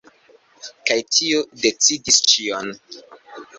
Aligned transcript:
Kaj 0.91 0.97
tio 1.17 1.43
decidis 1.67 2.19
ĉion. 2.35 2.75